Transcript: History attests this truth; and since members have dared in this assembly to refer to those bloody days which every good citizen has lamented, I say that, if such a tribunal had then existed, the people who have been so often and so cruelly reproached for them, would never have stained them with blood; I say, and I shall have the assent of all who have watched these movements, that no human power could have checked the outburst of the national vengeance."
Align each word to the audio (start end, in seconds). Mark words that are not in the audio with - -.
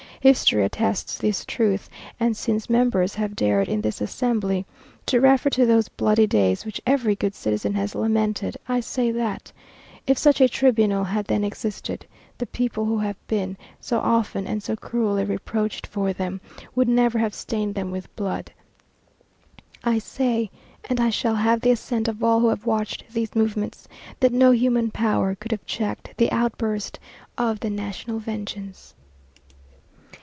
History 0.23 0.63
attests 0.63 1.17
this 1.17 1.43
truth; 1.45 1.89
and 2.19 2.37
since 2.37 2.69
members 2.69 3.15
have 3.15 3.35
dared 3.35 3.67
in 3.67 3.81
this 3.81 4.01
assembly 4.01 4.67
to 5.07 5.19
refer 5.19 5.49
to 5.49 5.65
those 5.65 5.87
bloody 5.89 6.27
days 6.27 6.63
which 6.63 6.79
every 6.85 7.15
good 7.15 7.33
citizen 7.33 7.73
has 7.73 7.95
lamented, 7.95 8.55
I 8.69 8.81
say 8.81 9.09
that, 9.13 9.51
if 10.05 10.19
such 10.19 10.39
a 10.39 10.47
tribunal 10.47 11.03
had 11.05 11.25
then 11.25 11.43
existed, 11.43 12.05
the 12.37 12.45
people 12.45 12.85
who 12.85 12.99
have 12.99 13.17
been 13.25 13.57
so 13.79 13.97
often 13.99 14.45
and 14.45 14.61
so 14.61 14.75
cruelly 14.75 15.23
reproached 15.23 15.87
for 15.87 16.13
them, 16.13 16.39
would 16.75 16.87
never 16.87 17.17
have 17.17 17.33
stained 17.33 17.73
them 17.73 17.89
with 17.89 18.15
blood; 18.15 18.51
I 19.83 19.97
say, 19.97 20.51
and 20.87 20.99
I 20.99 21.09
shall 21.09 21.33
have 21.37 21.61
the 21.61 21.71
assent 21.71 22.07
of 22.07 22.23
all 22.23 22.41
who 22.41 22.49
have 22.49 22.67
watched 22.67 23.05
these 23.11 23.33
movements, 23.35 23.87
that 24.19 24.33
no 24.33 24.51
human 24.51 24.91
power 24.91 25.33
could 25.33 25.51
have 25.51 25.65
checked 25.65 26.13
the 26.17 26.31
outburst 26.31 26.99
of 27.39 27.59
the 27.59 27.71
national 27.71 28.19
vengeance." 28.19 28.93